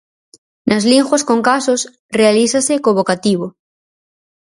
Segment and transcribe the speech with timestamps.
[0.69, 1.79] Nas linguas con casos
[2.19, 3.47] realízase co vocativo.